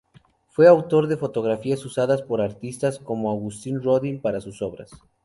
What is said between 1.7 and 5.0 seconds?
usadas por artistas como Auguste Rodin para sus obras.